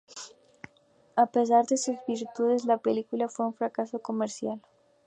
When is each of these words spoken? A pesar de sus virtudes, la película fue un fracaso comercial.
A 1.15 1.27
pesar 1.27 1.67
de 1.67 1.77
sus 1.77 1.95
virtudes, 2.07 2.65
la 2.65 2.79
película 2.79 3.29
fue 3.29 3.45
un 3.45 3.53
fracaso 3.53 3.99
comercial. 4.01 4.59